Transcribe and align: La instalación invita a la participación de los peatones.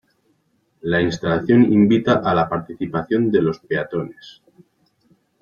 La 0.81 0.99
instalación 0.99 1.71
invita 1.71 2.21
a 2.25 2.33
la 2.33 2.49
participación 2.49 3.29
de 3.31 3.41
los 3.43 3.59
peatones. 3.59 4.41